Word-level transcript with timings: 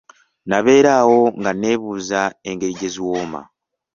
Nabeera 0.49 0.91
awo 1.01 1.21
nga 1.39 1.51
neebuuza 1.53 2.21
engeri 2.49 2.73
gye 2.79 2.89
ziwooma. 2.93 3.41